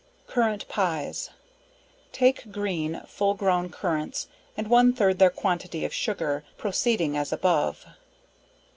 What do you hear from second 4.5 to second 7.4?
and one third their quantity of sugar, proceeding as